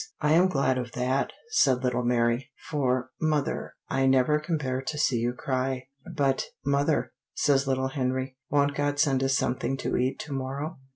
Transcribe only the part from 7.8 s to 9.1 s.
Henry, "won't God